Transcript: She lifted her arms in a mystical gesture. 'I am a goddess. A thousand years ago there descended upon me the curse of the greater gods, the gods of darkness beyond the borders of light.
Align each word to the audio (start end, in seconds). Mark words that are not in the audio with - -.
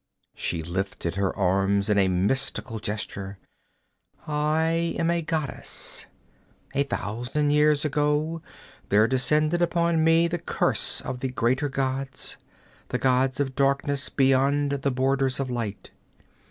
She 0.33 0.63
lifted 0.63 1.13
her 1.13 1.31
arms 1.37 1.87
in 1.87 1.99
a 1.99 2.07
mystical 2.07 2.79
gesture. 2.79 3.37
'I 4.25 4.95
am 4.97 5.11
a 5.11 5.21
goddess. 5.21 6.07
A 6.73 6.81
thousand 6.81 7.51
years 7.51 7.85
ago 7.85 8.41
there 8.89 9.07
descended 9.07 9.61
upon 9.61 10.03
me 10.03 10.27
the 10.27 10.39
curse 10.39 11.01
of 11.01 11.19
the 11.19 11.29
greater 11.29 11.69
gods, 11.69 12.37
the 12.87 12.97
gods 12.97 13.39
of 13.39 13.53
darkness 13.53 14.09
beyond 14.09 14.71
the 14.71 14.89
borders 14.89 15.39
of 15.39 15.51
light. 15.51 15.91